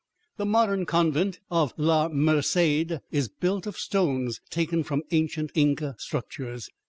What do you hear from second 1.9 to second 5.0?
Merced is built of stones taken